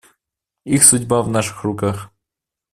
Их 0.63 0.83
судьба 0.83 1.21
в 1.21 1.27
наших 1.29 1.61
руках. 1.63 2.09